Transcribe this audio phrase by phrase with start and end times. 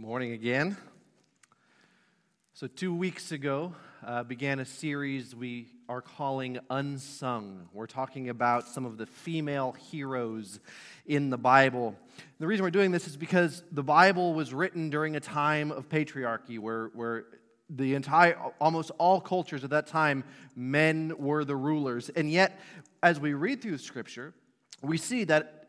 [0.00, 0.78] Morning again.
[2.54, 7.68] So, two weeks ago, uh, began a series we are calling Unsung.
[7.74, 10.58] We're talking about some of the female heroes
[11.04, 11.94] in the Bible.
[12.38, 15.90] The reason we're doing this is because the Bible was written during a time of
[15.90, 17.26] patriarchy where, where
[17.68, 20.24] the entire, almost all cultures at that time,
[20.56, 22.08] men were the rulers.
[22.08, 22.58] And yet,
[23.02, 24.32] as we read through Scripture,
[24.80, 25.59] we see that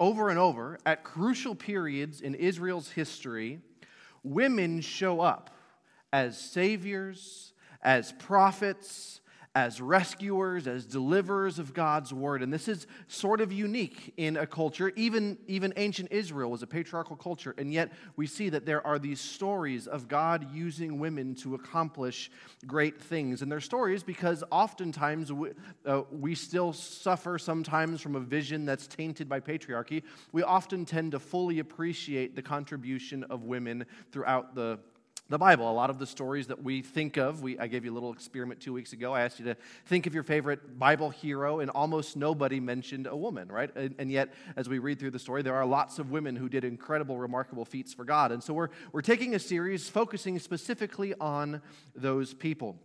[0.00, 3.60] over and over, at crucial periods in Israel's history,
[4.24, 5.50] women show up
[6.12, 9.19] as saviors, as prophets,
[9.56, 12.40] as rescuers, as deliverers of God's word.
[12.40, 14.92] And this is sort of unique in a culture.
[14.94, 17.52] Even, even ancient Israel was a patriarchal culture.
[17.58, 22.30] And yet we see that there are these stories of God using women to accomplish
[22.64, 23.42] great things.
[23.42, 25.50] And they're stories because oftentimes we,
[25.84, 30.04] uh, we still suffer sometimes from a vision that's tainted by patriarchy.
[30.30, 34.78] We often tend to fully appreciate the contribution of women throughout the
[35.30, 35.70] the Bible.
[35.70, 38.12] A lot of the stories that we think of, we, I gave you a little
[38.12, 39.14] experiment two weeks ago.
[39.14, 43.14] I asked you to think of your favorite Bible hero, and almost nobody mentioned a
[43.14, 43.70] woman, right?
[43.76, 46.48] And, and, yet, as we read through the story, there are lots of women who
[46.48, 48.32] did incredible, remarkable feats for God.
[48.32, 51.62] And so we're, we're taking a series focusing specifically on
[51.94, 52.76] those people.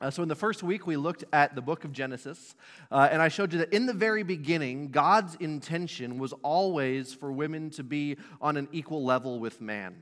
[0.00, 2.56] Uh, so, in the first week, we looked at the book of Genesis,
[2.90, 7.30] uh, and I showed you that in the very beginning, God's intention was always for
[7.30, 9.94] women to be on an equal level with man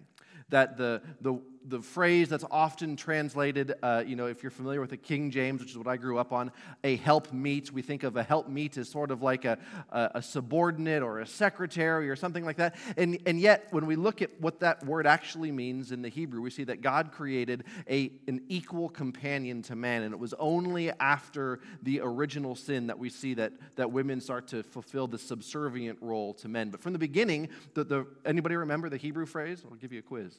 [0.51, 4.91] that the, the, the phrase that's often translated, uh, you know, if you're familiar with
[4.91, 6.53] the King James, which is what I grew up on,
[6.85, 9.59] a help meet, we think of a help meet as sort of like a,
[9.91, 12.77] a, a subordinate or a secretary or something like that.
[12.97, 16.41] And, and yet, when we look at what that word actually means in the Hebrew,
[16.41, 20.03] we see that God created a, an equal companion to man.
[20.03, 24.49] And it was only after the original sin that we see that, that women start
[24.49, 26.71] to fulfill the subservient role to men.
[26.71, 29.63] But from the beginning, the, the, anybody remember the Hebrew phrase?
[29.71, 30.35] I'll give you a quiz.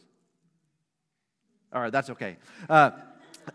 [1.73, 2.36] All right, that's okay.
[2.69, 2.91] Uh,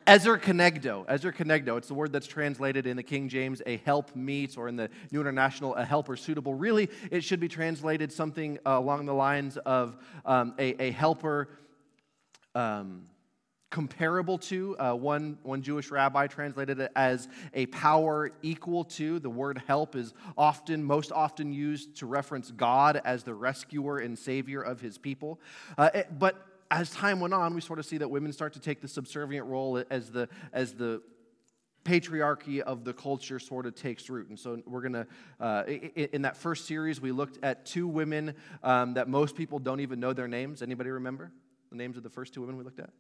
[0.07, 1.05] Ezer Kenegdo.
[1.07, 1.77] Ezer Kenegdo.
[1.77, 4.89] It's the word that's translated in the King James, a help meet, or in the
[5.13, 6.55] New International, a helper suitable.
[6.55, 11.49] Really, it should be translated something uh, along the lines of um, a, a, helper
[12.55, 13.03] um,
[13.71, 14.77] comparable to.
[14.79, 19.19] Uh, one, one Jewish rabbi translated it as a power equal to.
[19.19, 24.19] The word help is often, most often used to reference God as the rescuer and
[24.19, 25.39] savior of his people.
[25.77, 28.61] Uh, it, but as time went on, we sort of see that women start to
[28.61, 31.03] take the subservient role as the, as the
[31.85, 34.29] patriarchy of the culture sort of takes root.
[34.29, 35.07] And so we're going to,
[35.41, 39.81] uh, in that first series, we looked at two women um, that most people don't
[39.81, 40.63] even know their names.
[40.63, 41.31] Anybody remember
[41.71, 42.91] the names of the first two women we looked at?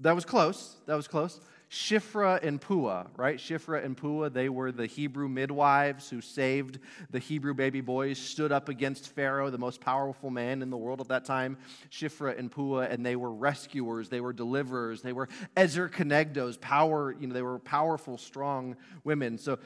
[0.00, 0.76] That was close.
[0.86, 1.40] That was close.
[1.70, 3.36] Shifra and Puah, right?
[3.36, 6.78] Shifra and Puah, they were the Hebrew midwives who saved
[7.10, 11.00] the Hebrew baby boys, stood up against Pharaoh, the most powerful man in the world
[11.02, 11.58] at that time.
[11.90, 17.14] Shifra and Puah, and they were rescuers, they were deliverers, they were Ezer Kenegdos, power,
[17.20, 18.74] you know, they were powerful, strong
[19.04, 19.36] women.
[19.36, 19.58] So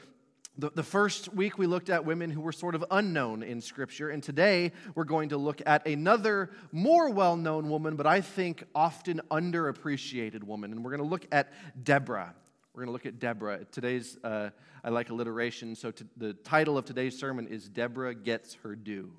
[0.57, 4.09] the, the first week we looked at women who were sort of unknown in Scripture,
[4.09, 8.63] and today we're going to look at another more well known woman, but I think
[8.75, 10.71] often underappreciated woman.
[10.71, 11.51] And we're going to look at
[11.83, 12.35] Deborah.
[12.73, 13.65] We're going to look at Deborah.
[13.71, 14.49] Today's, uh,
[14.83, 19.11] I like alliteration, so the title of today's sermon is Deborah Gets Her Due.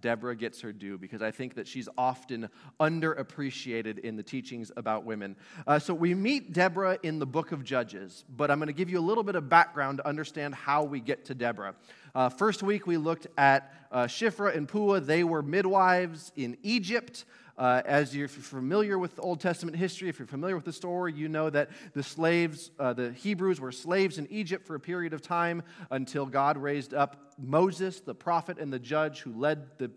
[0.00, 2.48] Deborah gets her due because I think that she's often
[2.80, 5.36] underappreciated in the teachings about women.
[5.66, 8.90] Uh, so we meet Deborah in the book of Judges, but I'm going to give
[8.90, 11.74] you a little bit of background to understand how we get to Deborah.
[12.14, 15.00] Uh, first week we looked at uh, Shifra and Puah.
[15.00, 17.24] They were midwives in Egypt.
[17.58, 21.28] Uh, as you're familiar with Old Testament history, if you're familiar with the story, you
[21.28, 25.22] know that the slaves, uh, the Hebrews, were slaves in Egypt for a period of
[25.22, 29.90] time until God raised up Moses, the prophet and the judge, who led the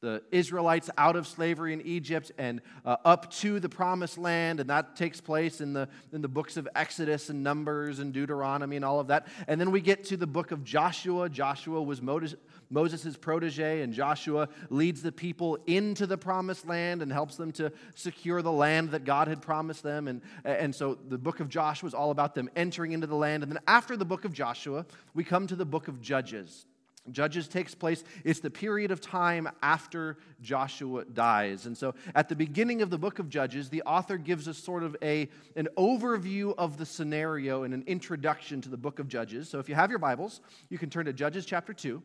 [0.00, 4.60] the Israelites out of slavery in Egypt and uh, up to the promised land.
[4.60, 8.76] And that takes place in the, in the books of Exodus and Numbers and Deuteronomy
[8.76, 9.26] and all of that.
[9.48, 11.28] And then we get to the book of Joshua.
[11.28, 17.34] Joshua was Moses, protege, and Joshua leads the people into the promised land and helps
[17.34, 20.06] them to secure the land that God had promised them.
[20.06, 23.42] And, and so the book of Joshua is all about them entering into the land.
[23.42, 26.67] And then after the book of Joshua, we come to the book of Judges.
[27.12, 31.66] Judges takes place, it's the period of time after Joshua dies.
[31.66, 34.82] And so at the beginning of the book of Judges, the author gives us sort
[34.82, 39.48] of a, an overview of the scenario and an introduction to the book of Judges.
[39.48, 42.02] So if you have your Bibles, you can turn to Judges chapter 2.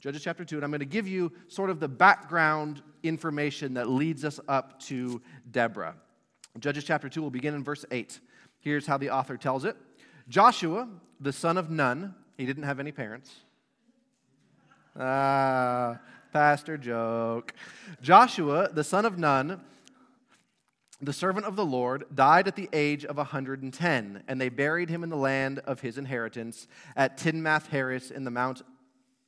[0.00, 3.88] Judges chapter 2, and I'm going to give you sort of the background information that
[3.88, 5.94] leads us up to Deborah.
[6.58, 8.20] Judges chapter 2 will begin in verse 8.
[8.60, 9.76] Here's how the author tells it
[10.28, 10.88] Joshua,
[11.20, 13.30] the son of Nun, he didn't have any parents.
[14.98, 15.96] Uh,
[16.32, 17.52] Pastor joke.
[18.00, 19.60] Joshua, the son of Nun,
[21.00, 25.02] the servant of the Lord, died at the age of 110, and they buried him
[25.02, 28.62] in the land of his inheritance at Timnath Heres, in the mount,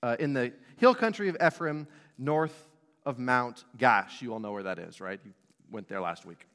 [0.02, 2.68] uh, in the hill country of Ephraim, north
[3.04, 4.22] of Mount Gaash.
[4.22, 5.20] You all know where that is, right?
[5.24, 5.32] You
[5.70, 6.46] went there last week.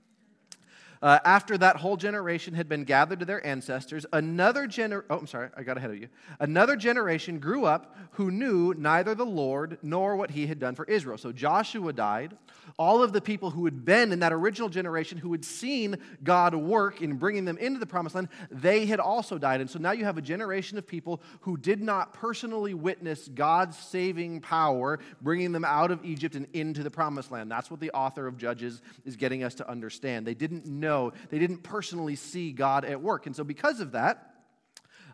[1.02, 5.28] Uh, after that whole generation had been gathered to their ancestors, another gener- oh, I'm
[5.28, 6.10] sorry, I got ahead of you.
[6.40, 10.86] Another generation grew up who knew neither the Lord nor what he had done for
[10.86, 11.18] Israel.
[11.18, 12.38] So Joshua died.
[12.78, 16.54] All of the people who had been in that original generation who had seen God
[16.54, 19.60] work in bringing them into the promised land, they had also died.
[19.60, 23.78] And so now you have a generation of people who did not personally witness God's
[23.78, 27.50] saving power bringing them out of Egypt and into the promised land.
[27.50, 30.28] That's what the author of Judges is getting us to understand.
[30.28, 31.14] They didn't know know.
[31.30, 33.26] They didn't personally see God at work.
[33.26, 34.28] And so, because of that,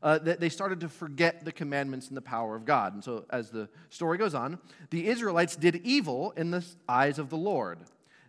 [0.03, 2.94] uh, they started to forget the commandments and the power of God.
[2.94, 4.59] And so, as the story goes on,
[4.89, 7.79] the Israelites did evil in the eyes of the Lord.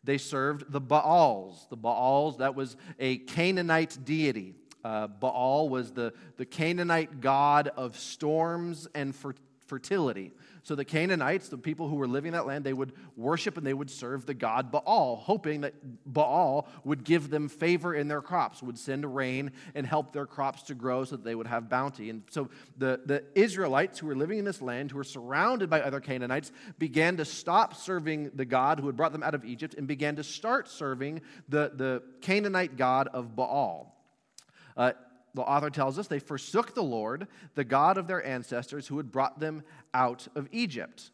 [0.04, 1.66] They served the Baals.
[1.68, 4.54] The Baals, that was a Canaanite deity.
[4.84, 9.14] Uh, Baal was the, the Canaanite god of storms and
[9.66, 10.32] fertility.
[10.68, 13.66] So the Canaanites, the people who were living in that land, they would worship and
[13.66, 15.72] they would serve the god Baal, hoping that
[16.04, 20.64] Baal would give them favor in their crops, would send rain and help their crops
[20.64, 22.10] to grow so that they would have bounty.
[22.10, 25.80] And so the, the Israelites who were living in this land, who were surrounded by
[25.80, 29.72] other Canaanites, began to stop serving the God who had brought them out of Egypt
[29.72, 33.96] and began to start serving the, the Canaanite God of Baal.
[34.76, 34.92] Uh,
[35.34, 39.12] the author tells us they forsook the Lord, the God of their ancestors who had
[39.12, 39.62] brought them
[39.94, 41.10] out of Egypt.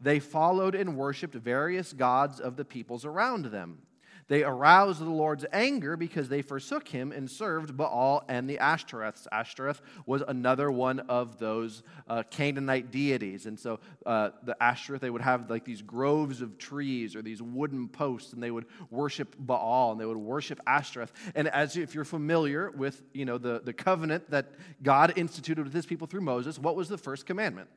[0.00, 3.82] They followed and worshiped various gods of the peoples around them.
[4.28, 9.26] They aroused the Lord's anger because they forsook him and served Baal and the Ashtoreths.
[9.30, 13.46] Ashtoreth was another one of those uh, Canaanite deities.
[13.46, 17.42] And so uh, the Ashtoreth, they would have like these groves of trees or these
[17.42, 21.12] wooden posts, and they would worship Baal and they would worship Ashtoreth.
[21.34, 25.74] And as if you're familiar with you know, the, the covenant that God instituted with
[25.74, 27.68] his people through Moses, what was the first commandment?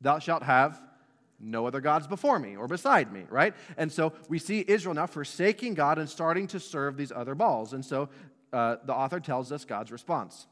[0.00, 0.80] Thou shalt have
[1.42, 3.54] no other gods before me or beside me, right?
[3.76, 7.72] And so we see Israel now forsaking God and starting to serve these other Baals.
[7.72, 8.08] And so
[8.52, 10.46] uh, the author tells us God's response.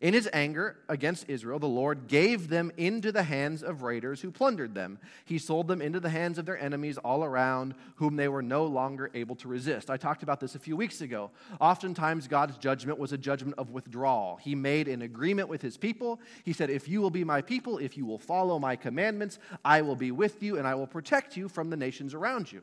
[0.00, 4.30] In his anger against Israel, the Lord gave them into the hands of raiders who
[4.30, 4.98] plundered them.
[5.24, 8.66] He sold them into the hands of their enemies all around, whom they were no
[8.66, 9.90] longer able to resist.
[9.90, 11.30] I talked about this a few weeks ago.
[11.60, 14.36] Oftentimes, God's judgment was a judgment of withdrawal.
[14.36, 16.20] He made an agreement with his people.
[16.44, 19.82] He said, If you will be my people, if you will follow my commandments, I
[19.82, 22.62] will be with you and I will protect you from the nations around you.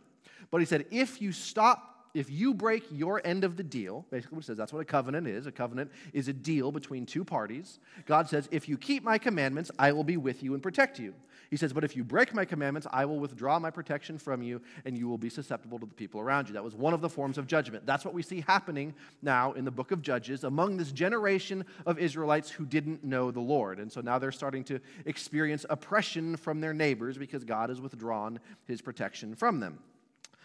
[0.51, 4.35] But he said, If you stop if you break your end of the deal, basically
[4.35, 5.45] what it says, that's what a covenant is.
[5.47, 7.79] A covenant is a deal between two parties.
[8.05, 11.13] God says, if you keep my commandments, I will be with you and protect you.
[11.49, 14.61] He says, but if you break my commandments, I will withdraw my protection from you
[14.85, 16.53] and you will be susceptible to the people around you.
[16.53, 17.85] That was one of the forms of judgment.
[17.85, 21.99] That's what we see happening now in the book of Judges among this generation of
[21.99, 23.79] Israelites who didn't know the Lord.
[23.79, 28.39] And so now they're starting to experience oppression from their neighbors because God has withdrawn
[28.65, 29.79] his protection from them.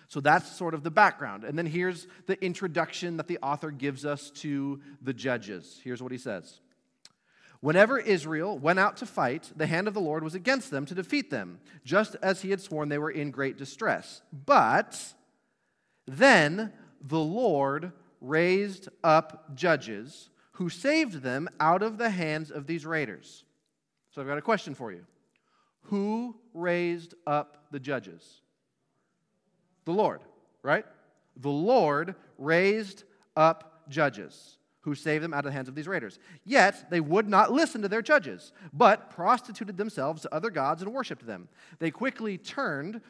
[0.08, 1.44] So that's sort of the background.
[1.44, 5.80] And then here's the introduction that the author gives us to the judges.
[5.82, 6.60] Here's what he says
[7.60, 10.94] Whenever Israel went out to fight, the hand of the Lord was against them to
[10.94, 14.22] defeat them, just as he had sworn they were in great distress.
[14.32, 15.14] But
[16.06, 22.86] then the Lord raised up judges who saved them out of the hands of these
[22.86, 23.44] raiders.
[24.10, 25.04] So I've got a question for you.
[25.82, 28.42] Who raised up the judges?
[29.86, 30.20] The Lord,
[30.62, 30.84] right?
[31.38, 36.18] The Lord raised up judges who saved them out of the hands of these raiders.
[36.44, 40.92] Yet they would not listen to their judges, but prostituted themselves to other gods and
[40.92, 41.48] worshiped them.
[41.78, 43.00] They quickly turned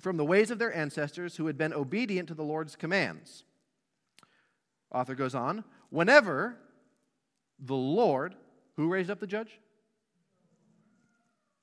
[0.00, 3.44] from the ways of their ancestors who had been obedient to the Lord's commands.
[4.92, 6.56] Author goes on, whenever
[7.58, 8.34] the Lord,
[8.76, 9.60] who raised up the judge?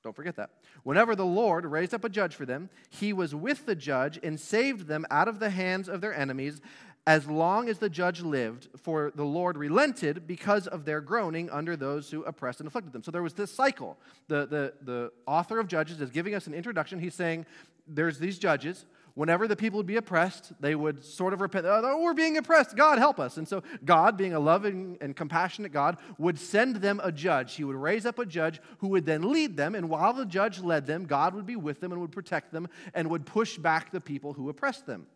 [0.05, 0.51] Don't forget that.
[0.83, 4.39] Whenever the Lord raised up a judge for them, he was with the judge and
[4.39, 6.61] saved them out of the hands of their enemies
[7.07, 11.75] as long as the judge lived, for the Lord relented because of their groaning under
[11.75, 13.01] those who oppressed and afflicted them.
[13.01, 13.97] So there was this cycle.
[14.27, 16.99] The, the, the author of Judges is giving us an introduction.
[16.99, 17.47] He's saying
[17.87, 18.85] there's these judges
[19.15, 22.75] whenever the people would be oppressed, they would sort of repent, oh, we're being oppressed.
[22.75, 23.37] God, help us.
[23.37, 27.55] And so God, being a loving and compassionate God, would send them a judge.
[27.55, 29.73] He would raise up a judge who would then lead them.
[29.73, 32.67] And while the judge led them, God would be with them and would protect them
[32.93, 35.07] and would push back the people who oppressed them.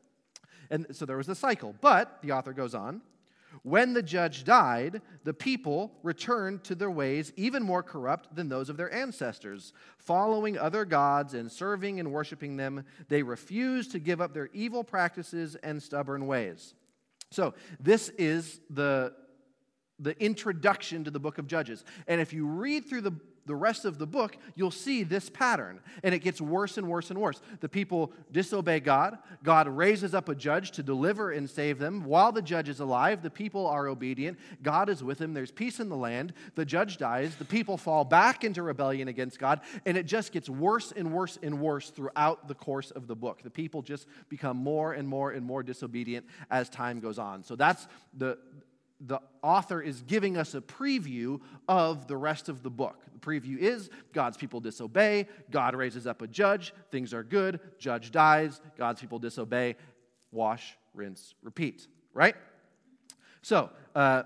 [0.71, 1.75] And so there was a cycle.
[1.81, 3.01] But, the author goes on,
[3.63, 8.69] When the judge died, the people returned to their ways even more corrupt than those
[8.69, 9.73] of their ancestors.
[9.97, 14.83] Following other gods and serving and worshiping them, they refused to give up their evil
[14.83, 16.73] practices and stubborn ways.
[17.31, 19.13] So, this is the,
[19.99, 21.83] the introduction to the book of Judges.
[22.07, 25.79] And if you read through the the rest of the book, you'll see this pattern.
[26.03, 27.41] And it gets worse and worse and worse.
[27.61, 29.17] The people disobey God.
[29.43, 32.03] God raises up a judge to deliver and save them.
[32.03, 34.37] While the judge is alive, the people are obedient.
[34.61, 35.33] God is with him.
[35.33, 36.33] There's peace in the land.
[36.53, 37.37] The judge dies.
[37.37, 39.61] The people fall back into rebellion against God.
[39.83, 43.41] And it just gets worse and worse and worse throughout the course of the book.
[43.41, 47.43] The people just become more and more and more disobedient as time goes on.
[47.43, 48.37] So that's the
[48.99, 52.97] the author is giving us a preview of the rest of the book.
[53.13, 58.11] The preview is God's people disobey, God raises up a judge, things are good, judge
[58.11, 59.75] dies, God's people disobey,
[60.31, 62.35] wash, rinse, repeat, right?
[63.41, 64.23] So, uh,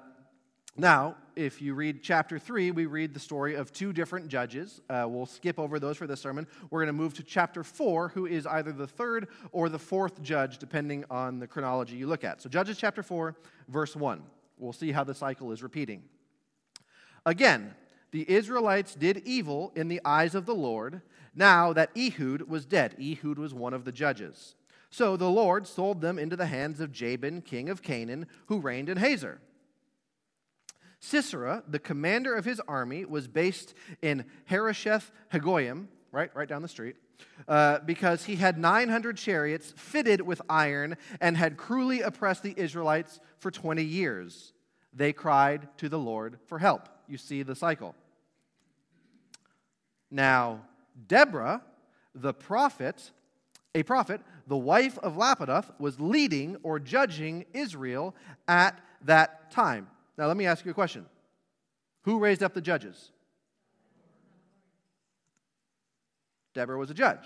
[0.76, 4.82] now, if you read chapter 3, we read the story of two different judges.
[4.90, 6.48] Uh, we'll skip over those for this sermon.
[6.72, 10.24] We're going to move to chapter 4, who is either the third or the fourth
[10.24, 12.42] judge, depending on the chronology you look at.
[12.42, 13.36] So, Judges chapter 4,
[13.68, 14.24] verse 1.
[14.58, 16.04] We'll see how the cycle is repeating.
[17.26, 17.76] Again,
[18.12, 21.02] the Israelites did evil in the eyes of the Lord
[21.36, 22.96] now that Ehud was dead.
[23.02, 24.56] Ehud was one of the judges.
[24.90, 28.90] So the Lord sold them into the hands of Jabin, king of Canaan, who reigned
[28.90, 29.42] in Hazor.
[31.00, 36.68] Sisera, the commander of his army, was based in Harosheth Hagoyim, right, right down the
[36.68, 36.96] street,
[37.48, 43.20] uh, because he had 900 chariots fitted with iron and had cruelly oppressed the Israelites
[43.40, 44.54] for 20 years.
[44.94, 46.88] They cried to the Lord for help.
[47.08, 47.96] You see the cycle.
[50.12, 50.62] Now,
[51.08, 51.64] Deborah,
[52.14, 53.12] the prophet,
[53.74, 58.16] a prophet, the wife of Lapidoth, was leading or judging Israel
[58.48, 59.88] at that time.
[60.16, 61.08] Now, let me ask you a question
[62.04, 63.13] Who raised up the judges?
[66.54, 67.26] Deborah was a judge.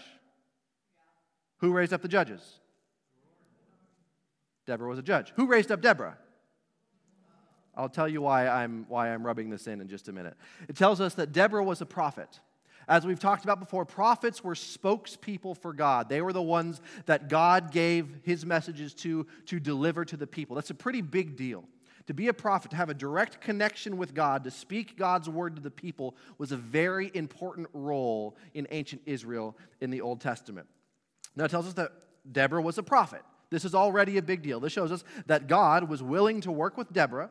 [1.58, 2.42] Who raised up the judges?
[4.66, 5.34] Deborah was a judge.
[5.36, 6.18] Who raised up Deborah?
[7.76, 10.36] I'll tell you why I'm, why I'm rubbing this in in just a minute.
[10.68, 12.40] It tells us that Deborah was a prophet.
[12.88, 16.10] As we've talked about before, prophets were spokespeople for God.
[16.10, 20.56] They were the ones that God gave his messages to to deliver to the people.
[20.56, 21.66] That's a pretty big deal.
[22.08, 25.58] To be a prophet, to have a direct connection with God, to speak God's word
[25.58, 30.68] to the people, was a very important role in ancient Israel in the Old Testament.
[31.36, 31.92] Now, it tells us that
[32.32, 33.22] Deborah was a prophet.
[33.50, 34.60] This is already a big deal.
[34.62, 37.30] This shows us that God was willing to work with Deborah,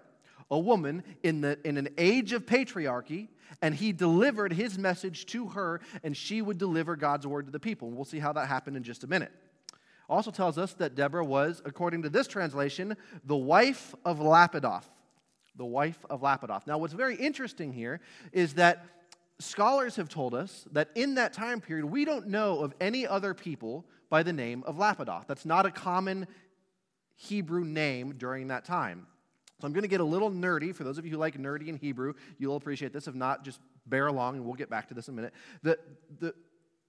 [0.51, 3.29] a woman in, the, in an age of patriarchy,
[3.63, 7.61] and he delivered his message to her, and she would deliver God's word to the
[7.61, 7.91] people.
[7.91, 9.33] We'll see how that happened in just a minute
[10.09, 14.85] also tells us that Deborah was, according to this translation, the wife of Lapidoth.
[15.57, 16.67] The wife of Lapidoth.
[16.67, 18.01] Now, what's very interesting here
[18.33, 18.87] is that
[19.39, 23.35] scholars have told us that in that time period, we don't know of any other
[23.35, 25.27] people by the name of Lapidoth.
[25.27, 26.27] That's not a common
[27.17, 29.07] Hebrew name during that time.
[29.61, 30.75] So I'm going to get a little nerdy.
[30.75, 33.09] For those of you who like nerdy in Hebrew, you'll appreciate this.
[33.09, 35.33] If not, just bear along, and we'll get back to this in a minute.
[35.63, 35.79] The,
[36.19, 36.35] the,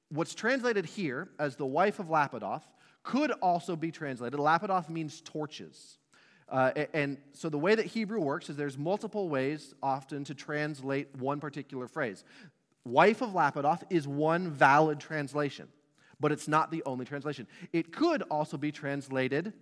[0.10, 2.64] what's translated here as the wife of Lapidoth
[3.08, 4.38] could also be translated.
[4.38, 5.98] Lapidoth means torches.
[6.50, 11.16] Uh, and so the way that Hebrew works is there's multiple ways often to translate
[11.16, 12.26] one particular phrase.
[12.84, 15.70] Wife of Lapidoth is one valid translation,
[16.20, 17.48] but it's not the only translation.
[17.72, 19.54] It could also be translated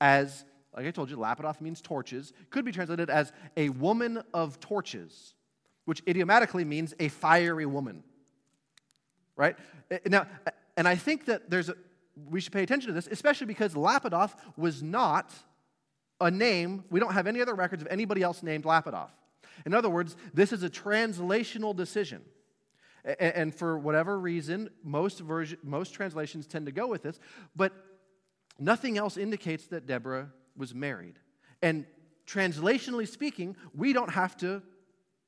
[0.00, 4.60] as, like I told you, Lapidoth means torches, could be translated as a woman of
[4.60, 5.34] torches,
[5.84, 8.02] which idiomatically means a fiery woman.
[9.36, 9.56] Right?
[10.06, 10.26] Now,
[10.78, 11.76] and I think that there's a,
[12.30, 15.32] we should pay attention to this, especially because Lapidoth was not
[16.20, 16.84] a name.
[16.90, 19.10] We don't have any other records of anybody else named Lapidoth.
[19.66, 22.22] In other words, this is a translational decision.
[23.04, 27.20] And for whatever reason, most, version, most translations tend to go with this,
[27.54, 27.72] but
[28.58, 31.18] nothing else indicates that Deborah was married.
[31.60, 31.84] And
[32.26, 34.62] translationally speaking, we don't have to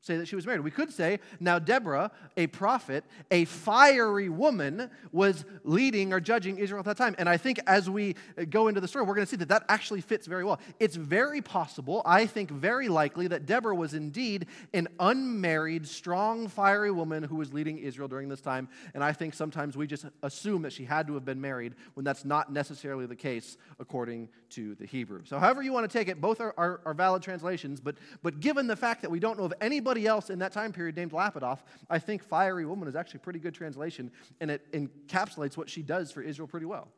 [0.07, 0.61] say that she was married.
[0.61, 6.79] We could say, now Deborah, a prophet, a fiery woman, was leading or judging Israel
[6.79, 7.15] at that time.
[7.19, 8.15] And I think as we
[8.51, 10.61] go into the story, we're going to see that that actually fits very well.
[10.79, 16.93] It's very possible, I think very likely, that Deborah was indeed an unmarried, strong, fiery
[16.93, 18.69] woman who was leading Israel during this time.
[18.95, 22.05] And I think sometimes we just assume that she had to have been married when
[22.05, 25.23] that's not necessarily the case according to the Hebrew.
[25.25, 27.81] So, however you want to take it, both are, are, are valid translations.
[27.81, 30.53] But, but given the fact that we don't know of anybody anybody else in that
[30.53, 34.11] time period named Lapidoth, I think fiery woman is actually a pretty good translation,
[34.41, 36.89] and it encapsulates what she does for Israel pretty well.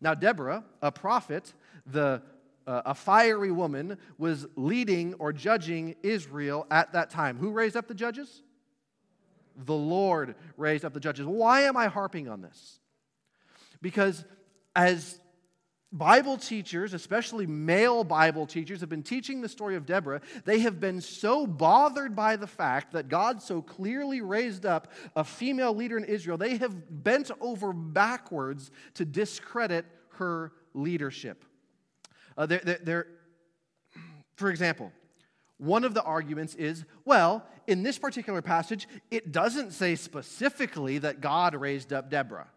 [0.00, 1.52] Now, Deborah, a prophet,
[1.86, 2.22] the,
[2.66, 7.36] uh, a fiery woman was leading or judging Israel at that time.
[7.36, 8.42] Who raised up the judges?
[9.56, 11.26] The Lord raised up the judges.
[11.26, 12.80] Why am I harping on this?
[13.82, 14.24] Because
[14.74, 15.20] as
[15.92, 20.20] Bible teachers, especially male Bible teachers, have been teaching the story of Deborah.
[20.44, 25.24] They have been so bothered by the fact that God so clearly raised up a
[25.24, 31.44] female leader in Israel, they have bent over backwards to discredit her leadership.
[32.36, 33.06] Uh, they're, they're, they're,
[34.36, 34.92] for example,
[35.58, 41.20] one of the arguments is well, in this particular passage, it doesn't say specifically that
[41.20, 42.48] God raised up Deborah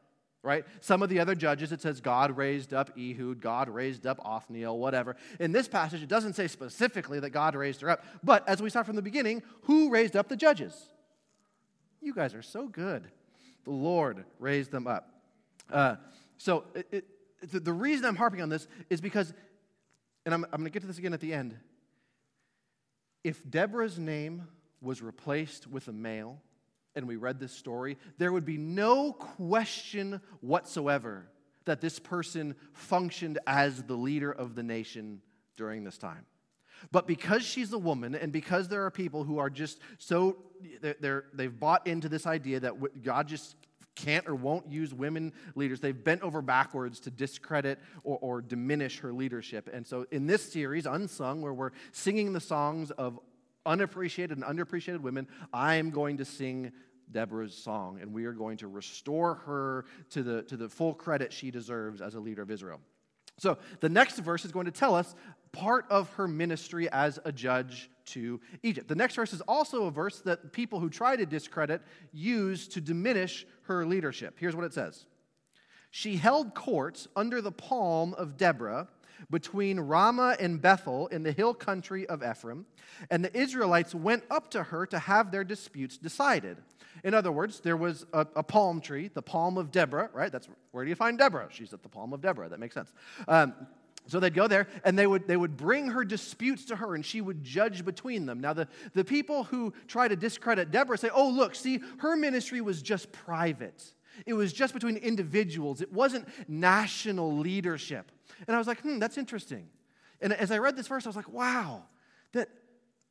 [0.44, 0.66] right?
[0.82, 4.78] Some of the other judges, it says God raised up Ehud, God raised up Othniel,
[4.78, 5.16] whatever.
[5.40, 8.04] In this passage, it doesn't say specifically that God raised her up.
[8.24, 10.90] But as we saw from the beginning, who raised up the judges?
[12.02, 13.08] You guys are so good.
[13.64, 15.10] The Lord raised them up.
[15.72, 15.96] Uh,
[16.38, 17.06] so it, it,
[17.50, 19.34] the, the, reason I'm harping on this is because,
[20.26, 21.56] and I'm, I'm going to get to this again at the end.
[23.24, 24.50] If Deborah's name
[24.82, 26.42] was replaced with a male,
[26.96, 31.28] and we read this story, there would be no question whatsoever
[31.66, 35.22] that this person functioned as the leader of the nation
[35.56, 36.26] during this time.
[36.92, 40.38] But because she's a woman, and because there are people who are just so,
[40.82, 43.56] they're, they have bought into this idea that God just
[43.96, 49.00] can't or won't use women leaders, they've bent over backwards to discredit or, or diminish
[49.00, 49.70] her leadership.
[49.72, 53.20] And so in this series, Unsung, where we're singing the songs of
[53.66, 56.72] unappreciated and underappreciated women, I'm going to sing
[57.12, 61.32] Deborah's song, and we are going to restore her to the, to the full credit
[61.32, 62.80] she deserves as a leader of Israel.
[63.40, 65.16] So the next verse is going to tell us
[65.52, 68.88] part of her ministry as a judge to Egypt.
[68.88, 72.82] The next verse is also a verse that people who try to discredit use to
[72.82, 74.36] diminish her leadership.
[74.40, 75.06] Here's what it says
[75.90, 78.88] She held court under the palm of Deborah
[79.30, 82.66] between Ramah and Bethel in the hill country of Ephraim,
[83.10, 86.58] and the Israelites went up to her to have their disputes decided.
[87.04, 90.32] In other words, there was a, a palm tree, the palm of Deborah, right?
[90.32, 91.48] That's where do you find Deborah?
[91.52, 92.50] She's at the palm of Deborah.
[92.50, 92.94] That makes sense.
[93.28, 93.54] Um,
[94.08, 97.06] so they'd go there and they would, they would bring her disputes to her and
[97.06, 98.42] she would judge between them.
[98.42, 102.62] Now, the, the people who try to discredit Deborah say, oh, look, see, her ministry
[102.62, 103.82] was just private.
[104.26, 108.12] It was just between individuals, it wasn't national leadership.
[108.48, 109.68] And I was like, hmm, that's interesting.
[110.22, 111.84] And as I read this verse, I was like, wow,
[112.32, 112.50] that,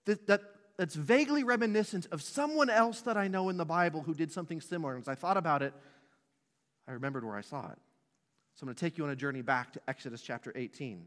[0.07, 0.43] that, that
[0.77, 4.61] that's vaguely reminiscent of someone else that I know in the Bible who did something
[4.61, 4.95] similar.
[4.95, 5.75] And as I thought about it,
[6.89, 7.79] I remembered where I saw it.
[8.55, 11.07] So I'm going to take you on a journey back to Exodus chapter 18.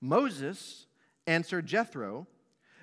[0.00, 0.86] Moses
[1.26, 2.26] answered Jethro,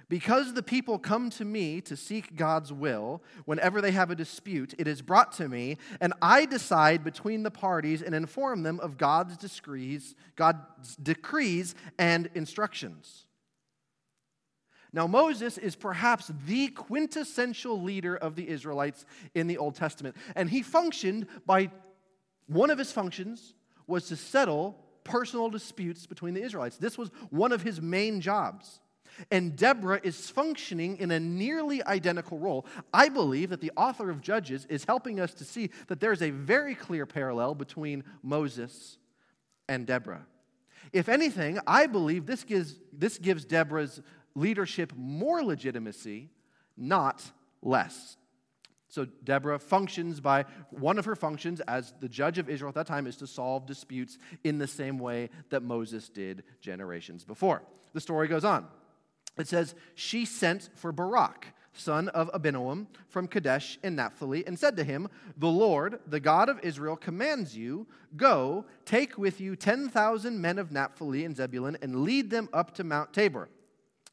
[0.10, 4.74] because the people come to me to seek God's will whenever they have a dispute,
[4.78, 8.98] it is brought to me, and I decide between the parties and inform them of
[8.98, 13.26] God's decrees, God's decrees and instructions.
[14.94, 20.50] Now, Moses is perhaps the quintessential leader of the Israelites in the Old Testament, and
[20.50, 21.70] he functioned by
[22.48, 23.56] one of his functions
[23.88, 26.78] was to settle personal disputes between the Israelites.
[26.78, 28.80] This was one of his main jobs.
[29.32, 32.66] And Deborah is functioning in a nearly identical role.
[32.94, 36.32] I believe that the author of Judges is helping us to see that there's a
[36.32, 38.98] very clear parallel between Moses
[39.68, 40.26] and Deborah.
[40.94, 44.02] If anything, I believe this gives, this gives Deborah's
[44.36, 46.30] leadership more legitimacy,
[46.78, 47.24] not
[47.62, 48.18] less.
[48.88, 52.88] So Deborah functions by one of her functions as the judge of Israel at that
[52.88, 57.64] time is to solve disputes in the same way that Moses did generations before.
[57.94, 58.68] The story goes on.
[59.38, 64.78] It says, She sent for Barak, son of Abinoam, from Kadesh in Naphtali, and said
[64.78, 70.40] to him, The Lord, the God of Israel, commands you, Go, take with you 10,000
[70.40, 73.50] men of Naphtali and Zebulun, and lead them up to Mount Tabor.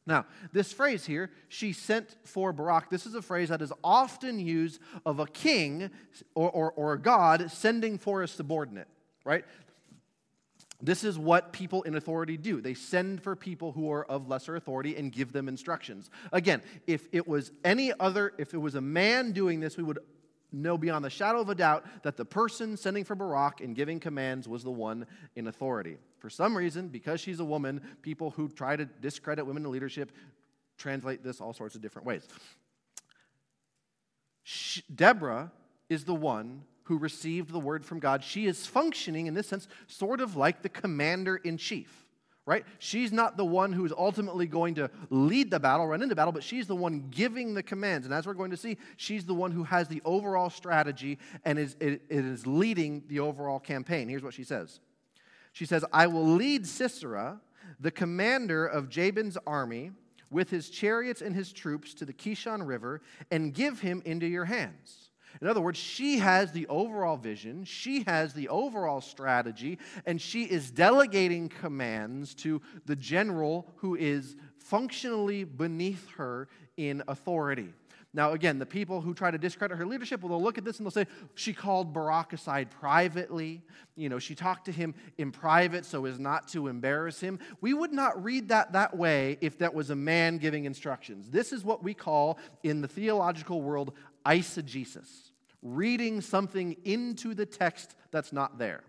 [0.05, 4.37] Now, this phrase here, she sent for Barak, this is a phrase that is often
[4.37, 5.89] used of a king
[6.35, 8.89] or, or, or a god sending for a subordinate,
[9.23, 9.45] right?
[10.83, 12.59] This is what people in authority do.
[12.59, 16.09] They send for people who are of lesser authority and give them instructions.
[16.33, 19.99] Again, if it was any other, if it was a man doing this, we would
[20.51, 23.97] know beyond the shadow of a doubt that the person sending for Barak and giving
[23.97, 25.97] commands was the one in authority.
[26.19, 30.11] For some reason, because she's a woman, people who try to discredit women in leadership
[30.77, 32.27] translate this all sorts of different ways.
[34.93, 35.49] Deborah
[35.89, 39.67] is the one who received the word from God, she is functioning in this sense
[39.87, 42.05] sort of like the commander in chief,
[42.45, 42.65] right?
[42.79, 46.43] She's not the one who's ultimately going to lead the battle, run into battle, but
[46.43, 48.05] she's the one giving the commands.
[48.05, 51.57] And as we're going to see, she's the one who has the overall strategy and
[51.57, 54.09] is, it, it is leading the overall campaign.
[54.09, 54.79] Here's what she says
[55.53, 57.39] She says, I will lead Sisera,
[57.79, 59.91] the commander of Jabin's army,
[60.29, 64.45] with his chariots and his troops to the Kishon River and give him into your
[64.45, 65.11] hands.
[65.41, 70.43] In other words, she has the overall vision, she has the overall strategy, and she
[70.43, 77.73] is delegating commands to the general who is functionally beneath her in authority.
[78.15, 80.77] Now, again, the people who try to discredit her leadership, well, they'll look at this
[80.77, 83.63] and they'll say, she called Barak aside privately.
[83.95, 87.39] You know, she talked to him in private so as not to embarrass him.
[87.59, 91.31] We would not read that that way if that was a man giving instructions.
[91.31, 93.93] This is what we call, in the theological world,
[94.25, 95.31] eisegesis
[95.63, 98.83] reading something into the text that's not there.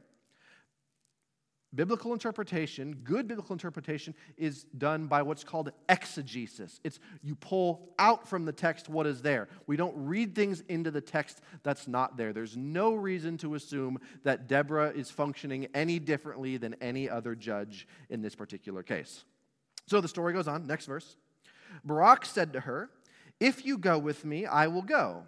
[1.74, 6.80] Biblical interpretation, good biblical interpretation, is done by what's called exegesis.
[6.84, 9.48] It's you pull out from the text what is there.
[9.66, 12.32] We don't read things into the text that's not there.
[12.32, 17.88] There's no reason to assume that Deborah is functioning any differently than any other judge
[18.08, 19.24] in this particular case.
[19.88, 20.68] So the story goes on.
[20.68, 21.16] Next verse.
[21.84, 22.88] Barak said to her,
[23.44, 25.22] If you go with me, I will go.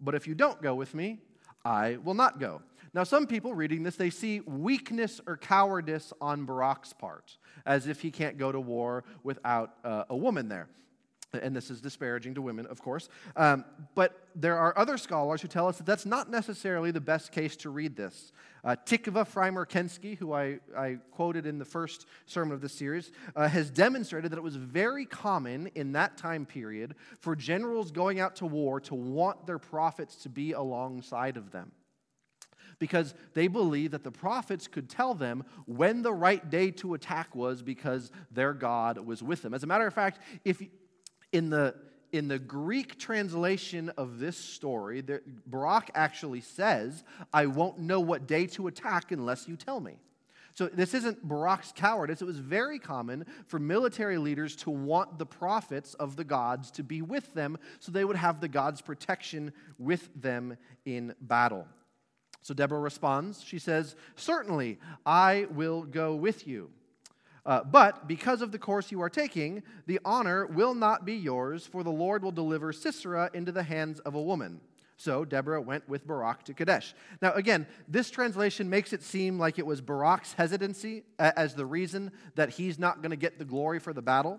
[0.00, 1.18] But if you don't go with me,
[1.62, 2.62] I will not go.
[2.94, 8.00] Now, some people reading this, they see weakness or cowardice on Barak's part, as if
[8.00, 10.70] he can't go to war without uh, a woman there.
[11.32, 13.08] And this is disparaging to women, of course.
[13.36, 13.64] Um,
[13.94, 17.54] but there are other scholars who tell us that that's not necessarily the best case
[17.56, 18.32] to read this.
[18.64, 23.48] Uh, Tikva Frymer-Kensky, who I, I, quoted in the first sermon of this series, uh,
[23.48, 28.36] has demonstrated that it was very common in that time period for generals going out
[28.36, 31.70] to war to want their prophets to be alongside of them
[32.80, 37.36] because they believed that the prophets could tell them when the right day to attack
[37.36, 39.54] was because their God was with them.
[39.54, 40.60] As a matter of fact, if
[41.32, 41.74] in the
[42.12, 48.26] in the Greek translation of this story, there, Barak actually says, I won't know what
[48.26, 49.96] day to attack unless you tell me.
[50.54, 52.20] So this isn't Barak's cowardice.
[52.20, 56.82] It was very common for military leaders to want the prophets of the gods to
[56.82, 61.66] be with them so they would have the gods' protection with them in battle.
[62.42, 63.42] So Deborah responds.
[63.42, 66.70] She says, Certainly, I will go with you.
[67.46, 71.66] Uh, but because of the course you are taking, the honor will not be yours,
[71.66, 74.60] for the Lord will deliver Sisera into the hands of a woman.
[74.96, 76.94] So Deborah went with Barak to Kadesh.
[77.22, 82.12] Now, again, this translation makes it seem like it was Barak's hesitancy as the reason
[82.34, 84.38] that he's not going to get the glory for the battle.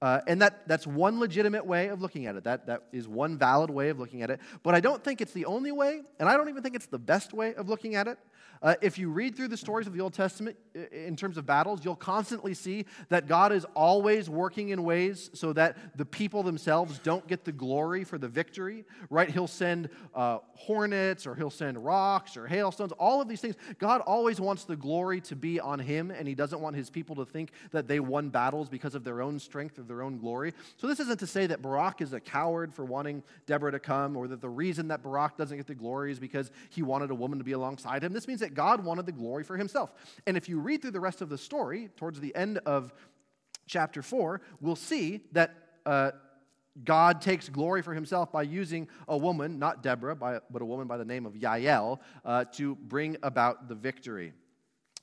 [0.00, 2.42] Uh, and that, that's one legitimate way of looking at it.
[2.42, 4.40] That, that is one valid way of looking at it.
[4.64, 6.98] But I don't think it's the only way, and I don't even think it's the
[6.98, 8.18] best way of looking at it.
[8.62, 10.56] Uh, if you read through the stories of the Old Testament
[10.92, 15.52] in terms of battles, you'll constantly see that God is always working in ways so
[15.52, 19.28] that the people themselves don't get the glory for the victory, right?
[19.28, 23.56] He'll send uh, hornets or he'll send rocks or hailstones, all of these things.
[23.78, 27.16] God always wants the glory to be on him, and he doesn't want his people
[27.16, 30.54] to think that they won battles because of their own strength or their own glory.
[30.76, 34.16] So this isn't to say that Barak is a coward for wanting Deborah to come
[34.16, 37.14] or that the reason that Barak doesn't get the glory is because he wanted a
[37.14, 38.12] woman to be alongside him.
[38.12, 39.92] This means that God wanted the glory for himself.
[40.26, 42.92] And if you read through the rest of the story, towards the end of
[43.66, 45.54] chapter 4, we'll see that
[45.86, 46.12] uh,
[46.84, 50.86] God takes glory for himself by using a woman, not Deborah, by, but a woman
[50.86, 54.32] by the name of Yael, uh, to bring about the victory.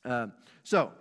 [0.04, 0.28] Uh,
[0.64, 0.92] so,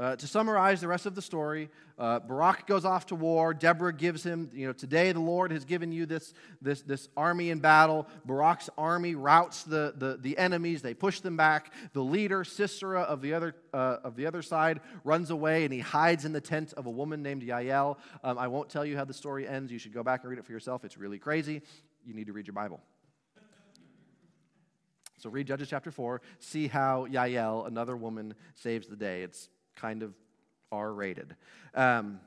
[0.00, 3.52] uh, to summarize the rest of the story, uh, Barak goes off to war.
[3.52, 6.32] Deborah gives him, you know, today the Lord has given you this,
[6.62, 8.08] this, this army in battle.
[8.24, 10.80] Barak's army routs the, the, the enemies.
[10.80, 11.74] They push them back.
[11.92, 15.80] The leader, Sisera of the, other, uh, of the other side, runs away and he
[15.80, 17.98] hides in the tent of a woman named Yael.
[18.24, 19.70] Um, I won't tell you how the story ends.
[19.70, 20.82] You should go back and read it for yourself.
[20.82, 21.60] It's really crazy.
[22.06, 22.80] You need to read your Bible.
[25.18, 29.22] So read Judges chapter 4, see how Yael, another woman, saves the day.
[29.22, 30.14] It's kind of
[30.72, 31.34] R rated.
[31.74, 32.20] Um,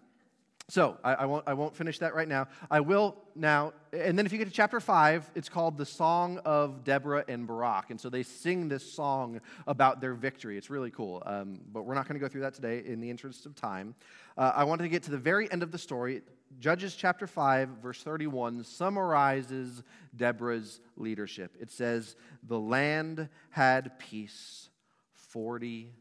[0.70, 2.48] so I, I, won't, I won't finish that right now.
[2.72, 6.40] I will now, and then if you get to chapter 5, it's called the Song
[6.46, 7.92] of Deborah and Barak.
[7.92, 10.58] And so they sing this song about their victory.
[10.58, 11.22] It's really cool.
[11.26, 13.94] Um, but we're not going to go through that today in the interest of time.
[14.38, 16.22] Uh, I wanted to get to the very end of the story.
[16.60, 19.84] Judges chapter 5, verse 31, summarizes
[20.16, 21.58] Deborah's leadership.
[21.60, 22.16] It says,
[22.48, 24.70] The land had peace
[25.14, 25.92] 40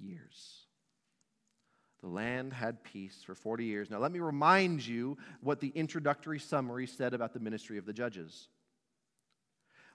[0.00, 0.57] years.
[2.00, 3.90] The land had peace for 40 years.
[3.90, 7.92] Now, let me remind you what the introductory summary said about the ministry of the
[7.92, 8.48] judges.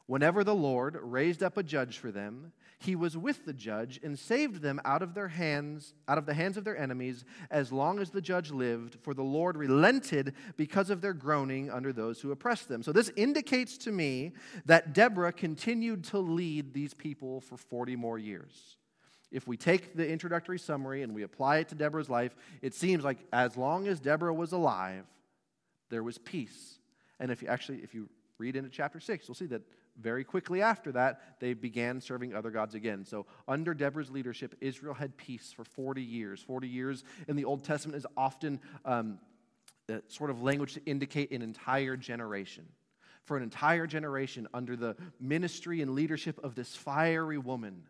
[0.05, 4.19] Whenever the Lord raised up a judge for them, he was with the judge and
[4.19, 7.99] saved them out of their hands, out of the hands of their enemies, as long
[7.99, 12.31] as the judge lived, for the Lord relented because of their groaning under those who
[12.33, 12.83] oppressed them.
[12.83, 14.33] So this indicates to me
[14.65, 18.75] that Deborah continued to lead these people for 40 more years.
[19.33, 23.03] If we take the introductory summary and we apply it to Deborah's life, it seems
[23.03, 25.03] like as long as Deborah was alive,
[25.89, 26.79] there was peace.
[27.19, 29.63] And if you actually, if you read into chapter 6, you'll see that
[29.99, 33.05] very quickly after that, they began serving other gods again.
[33.05, 36.41] So, under Deborah's leadership, Israel had peace for 40 years.
[36.41, 39.19] 40 years in the Old Testament is often um,
[40.07, 42.65] sort of language to indicate an entire generation.
[43.25, 47.83] For an entire generation, under the ministry and leadership of this fiery woman,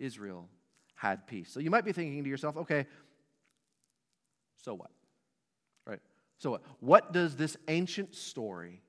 [0.00, 0.48] Israel
[0.96, 1.50] had peace.
[1.52, 2.86] So, you might be thinking to yourself, okay,
[4.56, 4.90] so what?
[5.86, 6.00] Right?
[6.38, 6.62] So, what?
[6.80, 8.82] What does this ancient story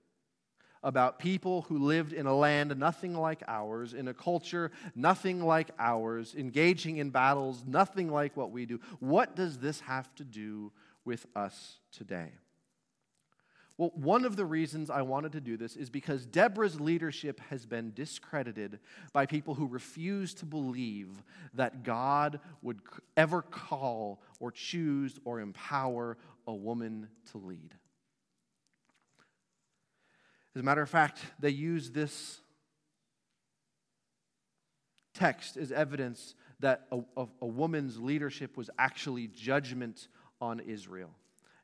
[0.84, 5.70] about people who lived in a land nothing like ours, in a culture nothing like
[5.78, 8.80] ours, engaging in battles nothing like what we do.
[9.00, 10.72] What does this have to do
[11.06, 12.32] with us today?
[13.82, 17.66] Well, one of the reasons I wanted to do this is because Deborah's leadership has
[17.66, 18.78] been discredited
[19.12, 21.08] by people who refuse to believe
[21.56, 22.80] that God would
[23.18, 27.74] ever call or choose or empower a woman to lead.
[30.56, 32.40] As a matter of fact, they use this
[35.16, 40.08] text as evidence that a, a, a, woman's leadership was actually judgment
[40.40, 41.16] on Israel.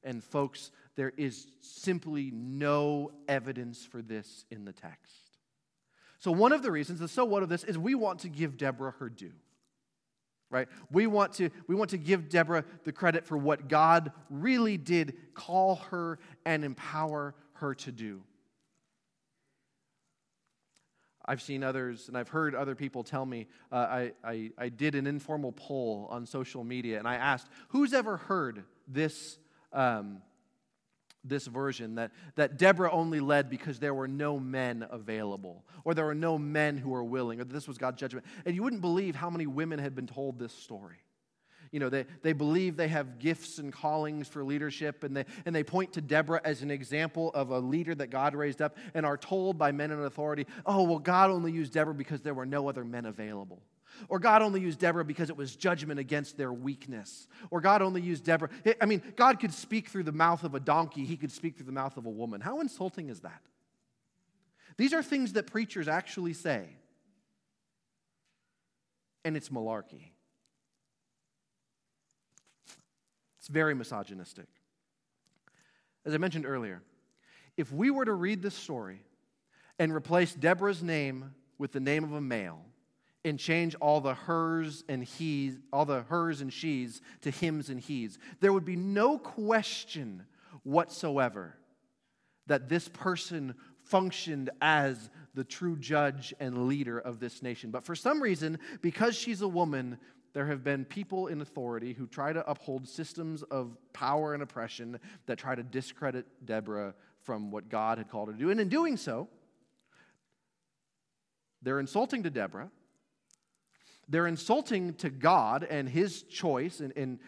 [0.08, 5.14] And, folks, there is simply no evidence for this in the text.
[6.18, 8.58] So, one of the reasons, the so what of this, is we want to give
[8.58, 9.34] Deborah her due.
[10.50, 10.70] Right?
[10.90, 15.18] We want, to, we want to give Deborah the credit for what God really did
[15.34, 18.24] call her and empower her to do.
[21.26, 23.48] I've seen others and I've heard other people tell me.
[23.70, 27.94] Uh, I, I, I, did an informal poll on social media and I asked, who's
[27.94, 29.38] ever heard this,
[29.74, 30.22] um,
[31.24, 36.06] this version that, that Deborah only led because there were no men available, or there
[36.06, 38.26] were no men who were willing, or this was God's judgment?
[38.46, 40.98] And you wouldn't believe how many women had been told this story.
[41.72, 45.54] You know, they, they believe they have gifts and callings for leadership, and they, and
[45.54, 49.06] they point to Deborah as an example of a leader that God raised up and
[49.06, 52.46] are told by men in authority, oh, well, God only used Deborah because there were
[52.46, 53.62] no other men available.
[54.10, 57.28] Or God only used Deborah because it was judgment against their weakness.
[57.52, 58.50] Or God only used Deborah.
[58.82, 61.66] I mean, God could speak through the mouth of a donkey, He could speak through
[61.66, 62.42] the mouth of a woman.
[62.42, 63.42] How insulting is that?
[64.78, 66.68] These are things that preachers actually say.
[69.26, 70.12] And it's malarkey.
[73.40, 74.48] It's very misogynistic.
[76.06, 76.82] As I mentioned earlier,
[77.58, 79.02] if we were to read this story
[79.80, 82.62] and replace Deborah's name with the name of a male
[83.28, 87.80] and change all the hers and he's, all the hers and she's to hims and
[87.80, 90.24] he's, there would be no question
[90.64, 91.56] whatsoever
[92.48, 97.72] that this person functioned as the true judge and leader of this nation.
[97.72, 99.98] But for some reason, because she's a woman,
[100.34, 105.00] there have been people in authority who try to uphold systems of power and oppression
[105.26, 108.50] that try to discredit Deborah from what God had called her to do.
[108.50, 109.28] And in doing so,
[111.62, 112.70] they're insulting to Deborah.
[114.10, 117.20] They're insulting to God and his choice and, and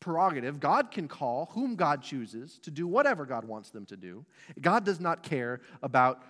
[0.00, 0.60] prerogative.
[0.60, 4.24] God can call whom God chooses to do whatever God wants them to do.
[4.60, 6.22] God does not care about,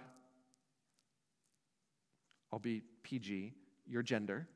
[2.53, 3.53] I'll be PG,
[3.87, 4.49] your gender.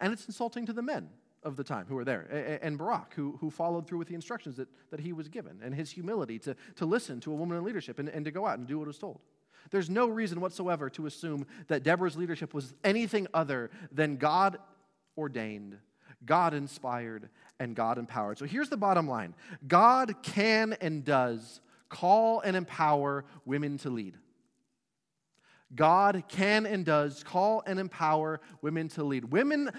[0.00, 1.10] And it's insulting to the men
[1.42, 4.56] of the time who were there, and Barak, who, who followed through with the instructions
[4.56, 7.64] that, that he was given, and his humility to, to listen to a woman in
[7.64, 9.20] leadership and, and to go out and do what was told.
[9.70, 14.58] There's no reason whatsoever to assume that Deborah's leadership was anything other than God
[15.16, 15.78] ordained,
[16.24, 18.38] God inspired, and God empowered.
[18.38, 19.34] So here's the bottom line
[19.66, 24.16] God can and does call and empower women to lead.
[25.74, 29.24] God can and does call and empower women to lead.
[29.24, 29.70] Women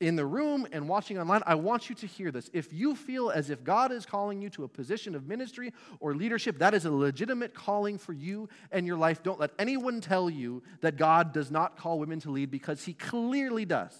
[0.00, 2.50] in the room and watching online, I want you to hear this.
[2.52, 6.14] If you feel as if God is calling you to a position of ministry or
[6.14, 9.22] leadership, that is a legitimate calling for you and your life.
[9.22, 12.92] Don't let anyone tell you that God does not call women to lead because He
[12.92, 13.94] clearly does.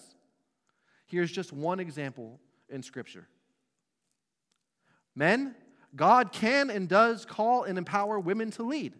[1.07, 3.27] Here's just one example in Scripture.
[5.15, 5.55] Men,
[5.95, 8.93] God can and does call and empower women to lead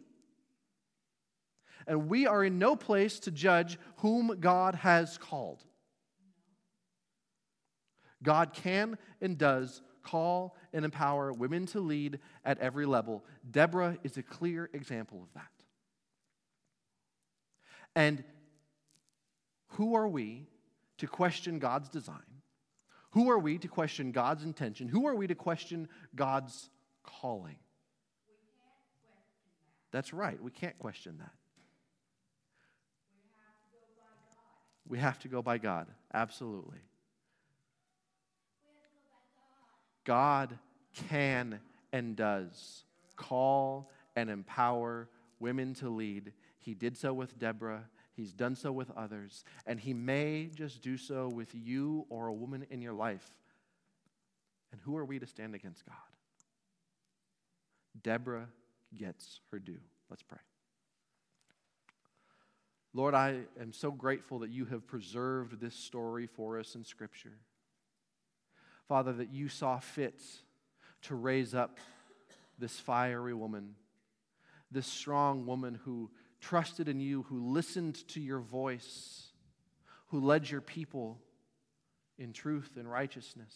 [1.88, 5.64] and we are in no place to judge whom God has called.
[8.24, 13.24] God can and does call and empower women to lead at every level.
[13.50, 15.52] Deborah is a clear example of that.
[17.96, 18.24] And
[19.72, 20.48] who are we
[21.00, 22.22] to question God's design?
[23.12, 24.88] Who are we to question God's intention?
[24.88, 26.70] Who are we to question God's
[27.04, 27.58] calling?
[29.92, 31.32] That's right, we can't question that.
[34.88, 36.80] We have to go by God, absolutely.
[40.08, 40.58] God
[41.10, 41.60] can
[41.92, 42.86] and does
[43.18, 46.32] call and empower women to lead.
[46.60, 47.84] He did so with Deborah.
[48.16, 49.44] He's done so with others.
[49.66, 53.30] And he may just do so with you or a woman in your life.
[54.72, 55.96] And who are we to stand against God?
[58.02, 58.48] Deborah
[58.96, 59.82] gets her due.
[60.10, 60.40] Let's pray.
[62.94, 67.40] Lord, I am so grateful that you have preserved this story for us in Scripture.
[68.88, 70.22] Father, that you saw fit
[71.04, 71.78] to raise up
[72.58, 73.76] this fiery woman,
[74.72, 79.28] this strong woman who trusted in you, who listened to your voice,
[80.08, 81.20] who led your people
[82.18, 83.54] in truth and righteousness.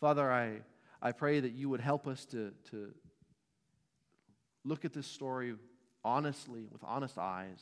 [0.00, 0.60] Father, I,
[1.00, 2.92] I pray that you would help us to, to
[4.64, 5.54] look at this story
[6.04, 7.60] honestly, with honest eyes,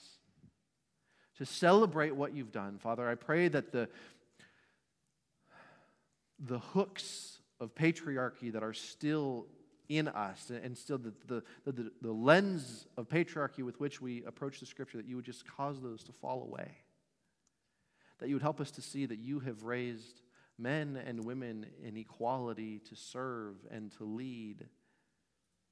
[1.39, 2.79] to celebrate what you've done.
[2.79, 3.89] Father, I pray that the,
[6.45, 9.47] the hooks of patriarchy that are still
[9.89, 14.59] in us and still the, the, the, the, lens of patriarchy with which we approach
[14.61, 16.71] the scripture, that you would just cause those to fall away.
[18.19, 20.23] That you would help us to see that you have raised
[20.59, 24.67] men and women in equality to serve and to lead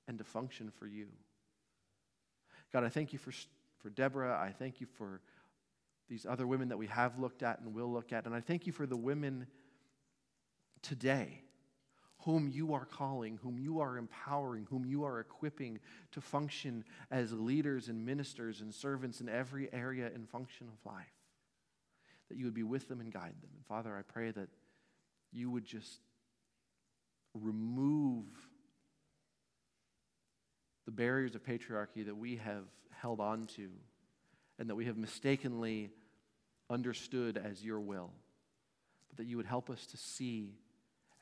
[0.06, 1.06] and to function for you.
[2.72, 3.32] God, I thank you for,
[3.78, 4.38] for Deborah.
[4.38, 5.20] I thank you for
[6.08, 8.26] these other women that we have looked at and will look at.
[8.26, 9.46] And I thank you for the women
[10.82, 11.42] today
[12.24, 15.78] whom you are calling, whom you are empowering, whom you are equipping
[16.12, 21.06] to function as leaders and ministers and servants in every area and function of life.
[22.28, 23.50] That you would be with them and guide them.
[23.56, 24.48] And Father, I pray that
[25.32, 26.00] you would just
[27.34, 28.26] remove
[30.84, 33.68] the barriers of patriarchy that we have held on to
[34.58, 35.90] and that we have mistakenly
[36.68, 38.10] understood as your will,
[39.08, 40.54] but that you would help us to see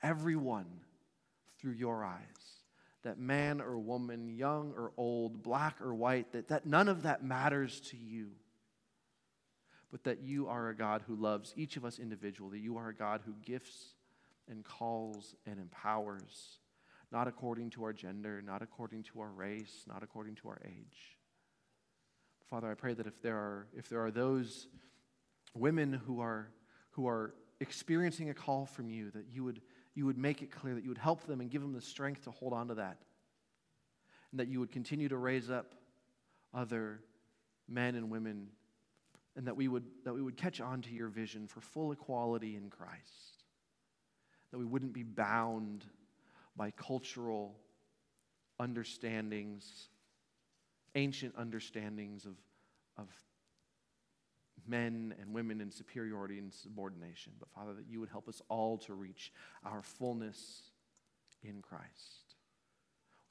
[0.02, 0.66] everyone
[1.60, 2.22] through your eyes.
[3.02, 7.24] That man or woman, young or old, black or white, that, that none of that
[7.24, 8.30] matters to you,
[9.90, 12.58] but that you are a God who loves each of us individually.
[12.58, 13.94] That you are a God who gifts
[14.48, 16.58] and calls and empowers
[17.10, 21.16] not according to our gender, not according to our race, not according to our age.
[22.50, 24.68] Father, I pray that if there are, if there are those
[25.54, 26.50] women who are,
[26.90, 29.60] who are experiencing a call from you, that you would,
[29.98, 32.22] you would make it clear, that you would help them and give them the strength
[32.22, 32.98] to hold on to that.
[34.30, 35.74] And that you would continue to raise up
[36.54, 37.00] other
[37.66, 38.46] men and women,
[39.34, 42.54] and that we would, that we would catch on to your vision for full equality
[42.54, 43.42] in Christ.
[44.52, 45.84] That we wouldn't be bound
[46.56, 47.56] by cultural
[48.60, 49.88] understandings,
[50.94, 52.36] ancient understandings of,
[52.96, 53.08] of
[54.68, 57.32] men and women in superiority and subordination.
[57.38, 59.32] But Father, that you would help us all to reach
[59.64, 60.62] our fullness
[61.42, 62.36] in Christ.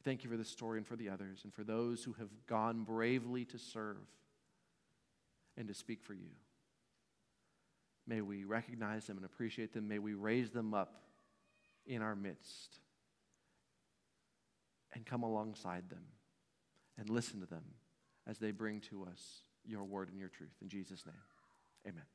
[0.03, 2.83] Thank you for this story and for the others, and for those who have gone
[2.83, 3.97] bravely to serve
[5.57, 6.29] and to speak for you.
[8.07, 9.87] May we recognize them and appreciate them.
[9.87, 11.01] May we raise them up
[11.85, 12.79] in our midst
[14.93, 16.03] and come alongside them
[16.97, 17.63] and listen to them
[18.25, 20.53] as they bring to us your word and your truth.
[20.61, 21.15] In Jesus' name,
[21.87, 22.05] amen.